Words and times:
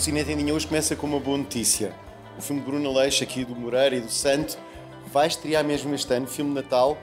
O 0.00 0.02
Cine 0.02 0.24
Tendinha 0.24 0.54
hoje 0.54 0.66
começa 0.66 0.96
com 0.96 1.06
uma 1.06 1.20
boa 1.20 1.36
notícia. 1.36 1.94
O 2.38 2.40
filme 2.40 2.62
de 2.62 2.70
Bruno 2.70 2.90
Leixo, 2.90 3.22
aqui 3.22 3.44
do 3.44 3.54
Moreira 3.54 3.96
e 3.96 4.00
do 4.00 4.10
Santo, 4.10 4.56
vai 5.12 5.26
estrear 5.26 5.62
mesmo 5.62 5.94
este 5.94 6.10
ano, 6.14 6.26
filme 6.26 6.52
de 6.52 6.62
Natal, 6.62 6.96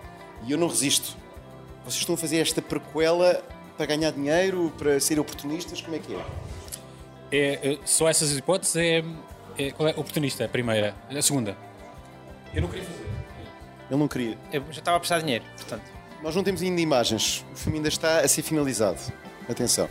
e 0.47 0.53
eu 0.53 0.57
não 0.57 0.67
resisto. 0.67 1.15
Vocês 1.83 1.97
estão 1.97 2.15
a 2.15 2.17
fazer 2.17 2.37
esta 2.37 2.59
prequela 2.59 3.43
para 3.77 3.85
ganhar 3.85 4.09
dinheiro, 4.09 4.73
para 4.79 4.99
ser 4.99 5.19
oportunistas? 5.19 5.79
Como 5.79 5.95
é 5.95 5.99
que 5.99 6.15
é? 6.15 6.25
É, 7.31 7.73
é, 7.73 7.77
só 7.85 8.09
essas 8.09 8.35
hipóteses 8.35 8.75
é, 8.75 9.03
é, 9.59 9.69
qual 9.69 9.89
é 9.89 9.91
oportunista, 9.91 10.45
a 10.45 10.49
primeira. 10.49 10.95
A 11.07 11.21
segunda. 11.21 11.55
Eu 12.51 12.63
não 12.63 12.67
queria 12.67 12.83
fazer. 12.83 13.05
Ele 13.91 13.99
não 13.99 14.07
queria. 14.07 14.39
Eu 14.51 14.63
já 14.71 14.79
estava 14.79 14.97
a 14.97 14.99
prestar 14.99 15.19
dinheiro, 15.19 15.45
portanto. 15.55 15.85
Nós 16.23 16.35
não 16.35 16.43
temos 16.43 16.63
ainda 16.63 16.81
imagens. 16.81 17.45
O 17.53 17.55
filme 17.55 17.77
ainda 17.77 17.89
está 17.89 18.21
a 18.21 18.27
ser 18.27 18.41
finalizado. 18.41 18.99
Atenção. 19.47 19.87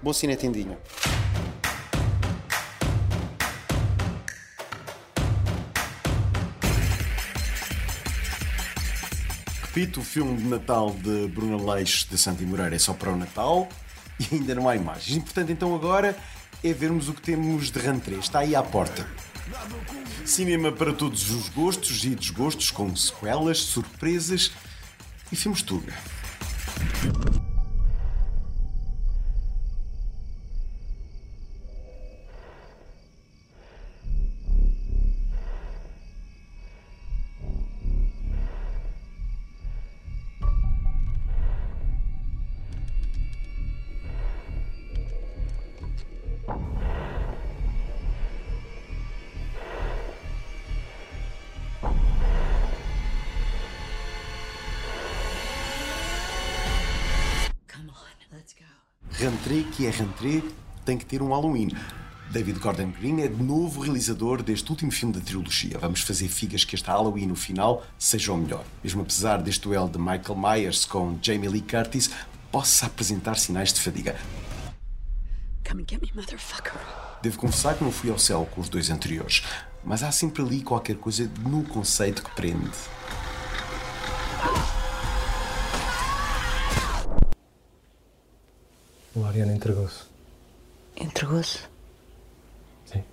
Bom 0.00 0.12
cine 0.12 0.36
tendinho. 0.36 0.78
Repito, 9.72 10.00
o 10.00 10.02
filme 10.02 10.36
de 10.36 10.48
Natal 10.48 10.90
de 10.90 11.28
Bruno 11.28 11.70
Leix 11.70 12.04
de 12.10 12.18
Santi 12.18 12.44
Moreira 12.44 12.74
é 12.74 12.78
só 12.78 12.92
para 12.92 13.12
o 13.12 13.16
Natal 13.16 13.68
e 14.18 14.34
ainda 14.34 14.52
não 14.52 14.68
há 14.68 14.74
imagens. 14.74 15.16
Importante 15.16 15.52
então 15.52 15.72
agora 15.76 16.18
é 16.64 16.72
vermos 16.72 17.08
o 17.08 17.14
que 17.14 17.22
temos 17.22 17.70
de 17.70 17.78
rentrée. 17.78 18.18
Está 18.18 18.40
aí 18.40 18.56
à 18.56 18.64
porta. 18.64 19.06
Cinema 20.24 20.72
para 20.72 20.92
todos 20.92 21.30
os 21.30 21.48
gostos 21.50 22.04
e 22.04 22.16
desgostos, 22.16 22.72
com 22.72 22.94
sequelas, 22.96 23.58
surpresas 23.58 24.50
e 25.30 25.36
filmes 25.36 25.62
Tuga. 25.62 25.94
Rentrée, 59.20 59.64
que 59.64 59.86
é 59.86 59.90
Rentrée, 59.90 60.42
tem 60.82 60.96
que 60.96 61.04
ter 61.04 61.20
um 61.20 61.28
Halloween. 61.28 61.68
David 62.30 62.58
Gordon 62.58 62.90
Green 62.90 63.20
é 63.20 63.28
de 63.28 63.42
novo 63.42 63.82
realizador 63.82 64.42
deste 64.42 64.70
último 64.70 64.90
filme 64.90 65.12
da 65.12 65.20
trilogia. 65.20 65.78
Vamos 65.78 66.00
fazer 66.00 66.26
figas 66.26 66.64
que 66.64 66.74
este 66.74 66.86
Halloween 66.86 67.26
no 67.26 67.36
final 67.36 67.84
seja 67.98 68.32
o 68.32 68.38
melhor. 68.38 68.64
Mesmo 68.82 69.02
apesar 69.02 69.42
deste 69.42 69.60
duelo 69.60 69.90
de 69.90 69.98
Michael 69.98 70.38
Myers 70.38 70.86
com 70.86 71.18
Jamie 71.20 71.50
Lee 71.50 71.60
Curtis, 71.60 72.08
possa 72.50 72.86
apresentar 72.86 73.36
sinais 73.36 73.74
de 73.74 73.80
fadiga. 73.82 74.16
Come 75.68 75.82
and 75.82 75.86
get 75.86 76.00
me, 76.00 76.10
motherfucker. 76.14 76.80
Devo 77.22 77.38
confessar 77.38 77.76
que 77.76 77.84
não 77.84 77.92
fui 77.92 78.10
ao 78.10 78.18
céu 78.18 78.48
com 78.50 78.62
os 78.62 78.70
dois 78.70 78.88
anteriores, 78.88 79.42
mas 79.84 80.02
há 80.02 80.10
sempre 80.10 80.40
ali 80.40 80.62
qualquer 80.62 80.96
coisa 80.96 81.30
no 81.46 81.62
conceito 81.64 82.22
que 82.22 82.30
prende. 82.30 82.70
O 89.20 89.26
Ariano 89.26 89.52
entregou-se. 89.52 90.04
Entregou-se? 90.96 91.58
Sim. 92.86 93.04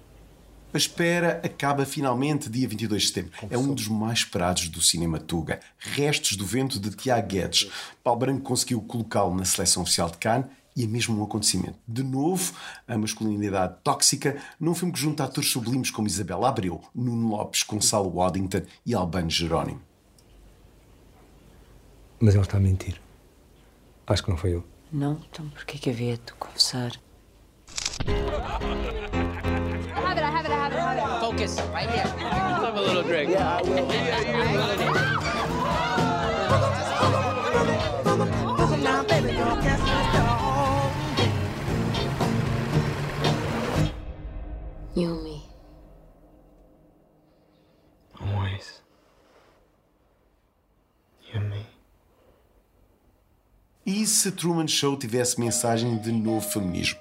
A 0.74 0.78
espera 0.78 1.42
acaba 1.44 1.86
finalmente 1.86 2.50
dia 2.50 2.66
22 2.66 3.02
de 3.02 3.08
setembro. 3.10 3.32
É 3.50 3.58
um 3.58 3.74
dos 3.74 3.90
mais 3.90 4.20
esperados 4.20 4.70
do 4.70 4.82
cinema 4.82 5.20
Tuga. 5.20 5.60
Restos 5.78 6.38
do 6.38 6.46
Vento 6.46 6.80
de 6.80 6.92
Tiago 6.92 7.28
Guedes. 7.28 7.70
Paulo 8.02 8.22
Branco 8.22 8.42
conseguiu 8.42 8.80
colocá-lo 8.84 9.36
na 9.36 9.44
seleção 9.44 9.84
oficial 9.84 10.10
de 10.10 10.18
Cannes 10.18 10.46
e 10.78 10.86
é 10.86 10.88
mesmo 10.88 11.20
um 11.20 11.26
acontecimento. 11.26 11.78
De 11.86 12.04
novo, 12.04 12.54
a 12.88 12.98
masculinidade 12.98 13.76
tóxica 13.84 14.42
num 14.58 14.74
filme 14.74 14.94
que 14.94 15.00
junta 15.02 15.26
atores 15.26 15.52
sublimes 15.52 15.92
como 15.92 16.08
Isabela 16.08 16.48
Abreu, 16.48 16.82
Nuno 16.96 17.28
Lopes, 17.36 17.64
Gonçalo 17.64 18.10
Waddington 18.16 18.62
e 18.86 18.94
Albano 18.94 19.30
Jerónimo. 19.30 19.82
Mas 22.18 22.34
ele 22.34 22.44
está 22.44 22.56
a 22.56 22.62
mentir. 22.62 23.02
Acho 24.08 24.24
que 24.24 24.30
não 24.30 24.38
foi 24.38 24.52
ele. 24.52 24.77
Não? 24.92 25.20
Então 25.30 25.50
por 25.50 25.66
que 25.66 25.78
que 25.78 25.90
havia 25.90 26.18
de 26.18 26.34
confessar? 26.34 26.92
Focus, 31.20 31.60
right 31.74 31.90
here. 31.90 32.08
Have 32.08 32.78
a 32.78 32.82
little 32.82 33.04
drink. 33.04 33.32
You 44.96 45.10
and 45.12 45.24
me. 45.24 45.46
Always. 48.22 48.82
You 51.32 51.40
and 51.40 51.50
me. 51.50 51.66
E 53.88 54.06
se 54.06 54.34
Truman 54.34 54.68
Show 54.68 54.98
tivesse 54.98 55.40
mensagem 55.40 55.98
de 55.98 56.12
novo 56.12 56.42
feminismo? 56.42 57.00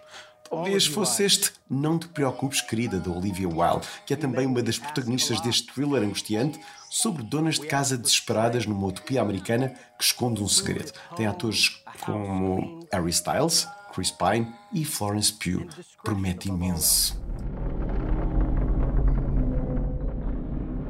Talvez 0.48 0.86
fosse 0.86 1.24
este 1.24 1.50
Não 1.69 1.98
Te 1.98 2.06
Preocupes, 2.06 2.60
Querida, 2.60 3.00
da 3.00 3.10
Olivia 3.10 3.48
Wilde, 3.48 3.84
que 4.06 4.14
é 4.14 4.16
também 4.16 4.47
uma 4.47 4.62
das 4.62 4.78
protagonistas 4.78 5.41
deste 5.41 5.74
thriller 5.74 6.04
angustiante 6.04 6.60
sobre 6.88 7.24
donas 7.24 7.58
de 7.58 7.66
casa 7.66 7.98
desesperadas 7.98 8.66
numa 8.66 8.86
utopia 8.86 9.20
americana 9.20 9.70
que 9.98 10.04
esconde 10.04 10.41
um 10.41 10.47
segredo. 10.47 10.92
Tem 11.16 11.26
atores 11.26 11.82
como 12.04 12.86
Harry 12.92 13.10
Styles, 13.10 13.66
Chris 13.92 14.12
Pine 14.12 14.54
e 14.72 14.84
Florence 14.84 15.32
Pugh. 15.32 15.66
Promete 16.04 16.48
imenso. 16.50 17.20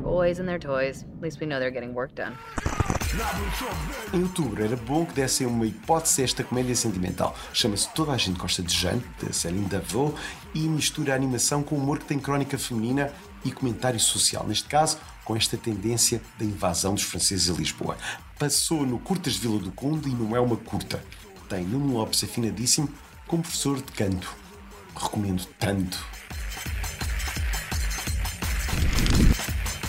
Boys 0.03 0.39
and 0.39 0.45
their 0.45 0.61
toys. 0.61 1.07
At 1.17 1.23
least 1.23 1.41
we 1.41 1.47
know 1.47 1.59
they're 1.59 1.73
getting 1.73 1.95
work 1.95 2.15
done. 2.15 2.37
Em 4.13 4.23
outubro 4.23 4.63
era 4.63 4.77
bom 4.77 5.07
que 5.07 5.15
dessem 5.15 5.47
uma 5.47 5.67
hipótese 5.67 6.21
a 6.21 6.25
esta 6.25 6.45
comédia 6.45 6.77
sentimental. 6.77 7.37
Chama-se 7.53 7.89
Toda 7.95 8.13
a 8.13 8.17
Gente 8.17 8.39
Gosta 8.39 8.63
de 8.63 8.75
Jeanne, 8.75 9.03
de 9.23 9.35
Céline 9.35 9.67
Davot, 9.67 10.15
e 10.55 10.61
mistura 10.61 11.13
a 11.13 11.17
animação 11.17 11.63
com 11.63 11.77
humor 11.77 11.99
que 11.99 12.05
tem 12.05 12.19
crónica 12.19 12.59
feminina 12.59 13.13
e 13.45 13.51
comentário 13.51 13.99
social. 13.99 14.47
Neste 14.47 14.69
caso, 14.69 14.99
com 15.25 15.37
esta 15.37 15.57
tendência 15.57 16.23
da 16.39 16.45
invasão 16.45 16.95
dos 16.95 17.03
franceses 17.03 17.51
a 17.51 17.59
Lisboa. 17.59 17.97
Passou 18.39 18.87
no 18.87 18.99
Curtas 18.99 19.37
Vila 19.37 19.59
do 19.59 19.73
Conde 19.73 20.09
e 20.09 20.15
não 20.15 20.37
é 20.37 20.41
uma 20.41 20.57
curta. 20.57 21.03
Tem 21.49 21.65
Nuno 21.65 21.95
Lopes 21.95 22.23
afinadíssimo 22.23 22.89
como 23.27 23.43
professor 23.43 23.77
de 23.77 23.93
canto. 23.93 24.35
Recomendo 24.95 25.45
tanto. 25.59 26.16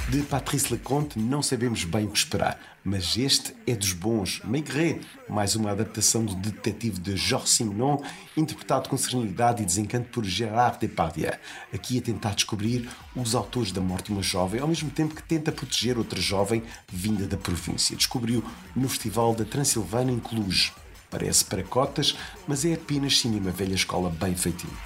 De 0.09 0.21
Patrice 0.21 0.71
Leconte 0.71 1.19
não 1.19 1.43
sabemos 1.43 1.83
bem 1.83 2.05
o 2.05 2.09
que 2.09 2.17
esperar, 2.17 2.57
mas 2.81 3.17
este 3.17 3.53
é 3.67 3.75
dos 3.75 3.91
bons. 3.91 4.39
Maigret, 4.45 5.01
mais 5.27 5.53
uma 5.53 5.71
adaptação 5.71 6.23
do 6.23 6.33
detetive 6.33 6.97
de 6.97 7.17
Georges 7.17 7.49
Simenon, 7.49 7.97
interpretado 8.37 8.87
com 8.87 8.95
serenidade 8.95 9.61
e 9.61 9.65
desencanto 9.65 10.07
por 10.07 10.23
Gérard 10.23 10.79
Depardieu. 10.79 11.33
Aqui 11.73 11.97
a 11.97 12.01
tentar 12.01 12.35
descobrir 12.35 12.89
os 13.13 13.35
autores 13.35 13.73
da 13.73 13.81
morte 13.81 14.05
de 14.05 14.13
uma 14.13 14.23
jovem, 14.23 14.61
ao 14.61 14.67
mesmo 14.69 14.89
tempo 14.89 15.13
que 15.13 15.23
tenta 15.23 15.51
proteger 15.51 15.97
outra 15.97 16.21
jovem 16.21 16.63
vinda 16.89 17.27
da 17.27 17.35
província. 17.35 17.97
Descobriu 17.97 18.41
no 18.73 18.87
Festival 18.87 19.35
da 19.35 19.43
Transilvânia 19.43 20.13
em 20.13 20.19
Cluj. 20.19 20.71
Parece 21.11 21.43
para 21.43 21.63
cotas, 21.63 22.17
mas 22.47 22.63
é 22.63 22.75
apenas 22.75 23.19
cinema 23.19 23.51
velha 23.51 23.75
escola 23.75 24.09
bem 24.09 24.33
feitinho. 24.33 24.77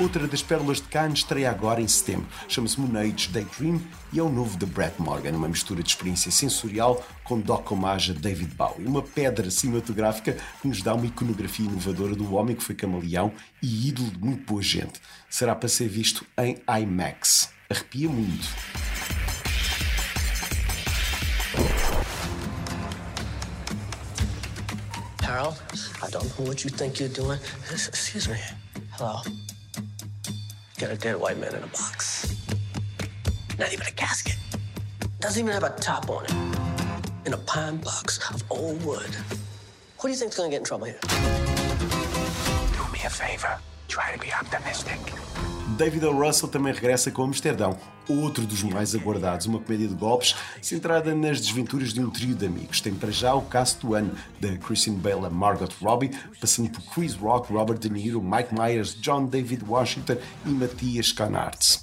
Outra 0.00 0.28
das 0.28 0.42
pérolas 0.42 0.76
de 0.76 0.84
Cannes 0.84 1.18
estreia 1.18 1.50
agora 1.50 1.80
em 1.80 1.88
setembro. 1.88 2.28
Chama-se 2.48 2.80
Moon 2.80 2.96
Age 2.96 3.30
Daydream 3.30 3.82
e 4.12 4.20
é 4.20 4.22
o 4.22 4.28
novo 4.28 4.56
de 4.56 4.64
Brett 4.64 4.94
Morgan, 5.02 5.32
uma 5.32 5.48
mistura 5.48 5.82
de 5.82 5.88
experiência 5.88 6.30
sensorial 6.30 7.04
com 7.24 7.40
doc 7.40 7.72
homage 7.72 8.12
a 8.12 8.14
David 8.14 8.54
Bowie. 8.54 8.86
Uma 8.86 9.02
pedra 9.02 9.50
cinematográfica 9.50 10.36
que 10.62 10.68
nos 10.68 10.82
dá 10.82 10.94
uma 10.94 11.06
iconografia 11.06 11.66
inovadora 11.66 12.14
do 12.14 12.32
homem 12.32 12.54
que 12.54 12.62
foi 12.62 12.76
camaleão 12.76 13.32
e 13.60 13.88
ídolo 13.88 14.08
de 14.12 14.18
muito 14.18 14.44
boa 14.44 14.62
gente. 14.62 15.00
Será 15.28 15.56
para 15.56 15.68
ser 15.68 15.88
visto 15.88 16.24
em 16.38 16.62
IMAX. 16.80 17.50
Arrepia 17.68 18.08
muito. 18.08 18.48
Harold, 25.24 25.58
I 26.00 26.10
don't 26.12 26.28
know 26.38 26.46
what 26.46 26.64
you 26.64 26.70
think 26.70 27.02
you're 27.02 27.12
doing. 27.12 27.40
Excuse 27.72 28.28
me. 28.28 28.38
Hello. 28.96 29.22
Got 30.78 30.92
a 30.92 30.96
dead 30.96 31.16
white 31.16 31.36
man 31.38 31.52
in 31.56 31.62
a 31.64 31.66
box. 31.66 32.36
Not 33.58 33.72
even 33.72 33.84
a 33.84 33.90
casket. 33.90 34.36
Doesn't 35.18 35.42
even 35.42 35.52
have 35.52 35.64
a 35.64 35.70
top 35.80 36.08
on 36.08 36.24
it. 36.24 36.32
In 37.26 37.32
a 37.32 37.36
pine 37.36 37.78
box 37.78 38.20
of 38.32 38.44
old 38.48 38.84
wood. 38.84 39.10
Who 39.98 40.06
do 40.06 40.08
you 40.10 40.14
think's 40.14 40.36
gonna 40.36 40.50
get 40.50 40.58
in 40.58 40.64
trouble 40.64 40.86
here? 40.86 41.00
Do 41.02 42.92
me 42.92 43.00
a 43.04 43.10
favor. 43.10 43.58
Try 43.88 44.12
to 44.12 44.20
be 44.20 44.32
optimistic. 44.32 45.00
David 45.78 46.06
O. 46.06 46.12
Russell 46.12 46.48
também 46.48 46.72
regressa 46.72 47.08
com 47.08 47.22
Amsterdão, 47.22 47.78
outro 48.08 48.44
dos 48.44 48.64
mais 48.64 48.96
aguardados, 48.96 49.46
uma 49.46 49.60
comédia 49.60 49.86
de 49.86 49.94
golpes 49.94 50.34
centrada 50.60 51.14
nas 51.14 51.40
desventuras 51.40 51.92
de 51.92 52.00
um 52.00 52.10
trio 52.10 52.34
de 52.34 52.46
amigos. 52.46 52.80
Tem 52.80 52.92
para 52.92 53.12
já 53.12 53.32
o 53.32 53.42
cast 53.42 53.86
do 53.86 53.94
ano, 53.94 54.12
da 54.40 54.56
Christian 54.56 54.94
Bale 54.94 55.26
a 55.26 55.30
Margot 55.30 55.68
Robbie, 55.80 56.10
passando 56.40 56.68
por 56.68 56.82
Chris 56.92 57.14
Rock, 57.14 57.52
Robert 57.52 57.78
De 57.78 57.88
Niro, 57.88 58.20
Mike 58.20 58.52
Myers, 58.52 58.92
John 59.00 59.26
David 59.26 59.62
Washington 59.68 60.16
e 60.44 60.48
Matthias 60.48 61.12
Canards. 61.12 61.80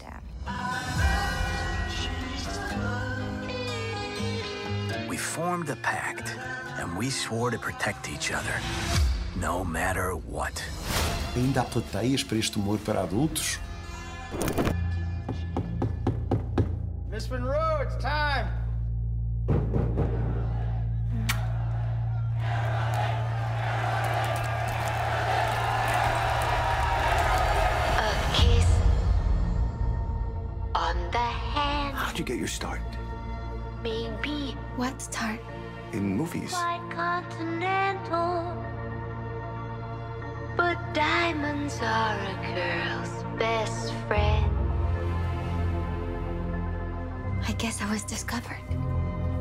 We 5.07 5.15
formed 5.15 5.69
a 5.69 5.77
pact, 5.77 6.36
and 6.81 6.97
we 6.97 7.09
swore 7.09 7.50
to 7.50 7.57
protect 7.57 8.09
each 8.09 8.33
other, 8.33 8.59
no 9.39 9.63
matter 9.63 10.18
what. 10.30 10.62
Ainda 11.33 11.62
há 11.62 11.63
plateias 11.63 12.24
para 12.24 12.38
este 12.38 12.57
humor 12.57 12.77
para 12.80 13.00
adultos? 13.00 13.57
Miss 17.10 17.30
Monroe, 17.31 17.80
it's 17.81 17.95
time. 18.04 18.48
A 27.98 28.12
kiss 28.33 28.69
on 30.74 30.95
the 31.12 31.18
hand, 31.18 31.95
How'd 31.95 32.19
you 32.19 32.25
get 32.25 32.38
your 32.38 32.48
start? 32.48 32.81
maybe. 33.83 34.56
What 34.78 35.00
start? 35.01 35.39
In 35.94 36.18
movies. 36.18 36.51
Quite 36.51 36.89
continental. 36.89 38.63
But 40.57 40.78
diamonds 40.94 41.78
are 41.81 42.18
a 42.18 42.36
girl's 42.56 43.24
best 43.38 43.94
friend. 44.08 44.46
I 47.48 47.52
guess 47.58 47.82
I 47.82 47.92
was 47.92 48.04
discovered. 48.04 48.62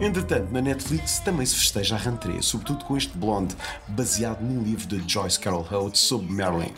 Entretanto, 0.00 0.52
na 0.52 0.60
Netflix 0.60 1.20
também 1.20 1.46
se 1.46 1.54
festeja 1.54 1.94
a 1.94 1.98
rentrée, 1.98 2.42
sobretudo 2.42 2.84
com 2.84 2.96
este 2.96 3.16
Blonde, 3.16 3.54
baseado 3.88 4.40
num 4.40 4.62
livro 4.62 4.86
de 4.86 5.02
Joyce 5.10 5.38
Carol 5.38 5.66
Oates 5.70 6.00
sobre 6.00 6.32
Marilyn. 6.32 6.74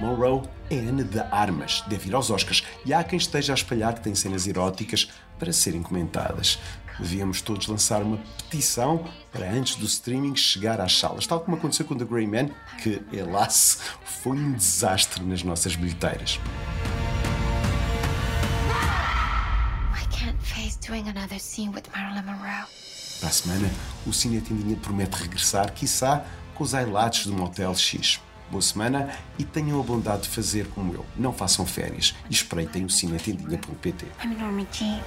Monroe 0.00 0.42
é 0.68 0.78
Ana 0.78 1.04
de 1.04 1.20
Armas, 1.20 1.84
deve 1.86 2.08
ir 2.08 2.14
aos 2.14 2.28
Oscars, 2.28 2.64
e 2.84 2.92
há 2.92 3.04
quem 3.04 3.18
esteja 3.18 3.52
a 3.52 3.54
espalhar 3.54 3.94
que 3.94 4.00
tem 4.00 4.14
cenas 4.14 4.46
eróticas 4.46 5.08
para 5.38 5.52
serem 5.52 5.82
comentadas. 5.82 6.58
Devíamos 6.98 7.40
todos 7.40 7.68
lançar 7.68 8.02
uma 8.02 8.18
petição 8.50 9.04
para 9.30 9.50
antes 9.50 9.76
do 9.76 9.86
streaming 9.86 10.34
chegar 10.34 10.80
às 10.80 10.98
salas, 10.98 11.26
tal 11.26 11.40
como 11.40 11.56
aconteceu 11.56 11.86
com 11.86 11.94
The 11.94 12.04
Grey 12.04 12.26
Man, 12.26 12.48
que, 12.82 13.00
helas, 13.16 13.80
foi 14.04 14.36
um 14.36 14.52
desastre 14.52 15.22
nas 15.22 15.42
nossas 15.42 15.76
bilheteiras. 15.76 16.40
Doing 20.86 21.08
another 21.08 21.38
scene 21.38 21.72
with 21.74 21.84
Marilyn 21.94 22.24
Monroe. 22.24 22.66
Para 23.18 23.28
a 23.28 23.32
semana, 23.32 23.70
o 24.06 24.12
Cine 24.12 24.40
Tendinha 24.40 24.76
promete 24.76 25.16
regressar, 25.16 25.72
quiçá, 25.72 26.24
com 26.54 26.62
os 26.62 26.72
highlights 26.72 27.26
do 27.26 27.32
Motel 27.32 27.74
X. 27.74 28.20
Boa 28.50 28.62
semana 28.62 29.10
e 29.38 29.44
tenham 29.44 29.80
a 29.80 29.82
bondade 29.82 30.22
de 30.22 30.28
fazer 30.28 30.68
como 30.68 30.94
eu. 30.94 31.04
Não 31.16 31.32
façam 31.32 31.66
férias 31.66 32.14
e 32.30 32.32
espreitem 32.32 32.84
o 32.84 32.90
cinetendinha.pt. 32.90 34.06
I'm 34.22 34.36
Norma 34.36 34.64
Jean. 34.70 35.00